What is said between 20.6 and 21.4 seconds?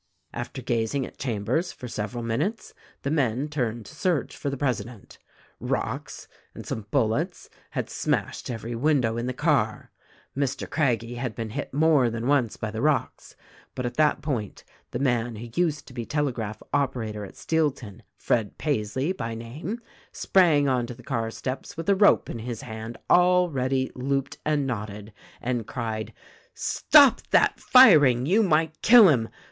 on to the car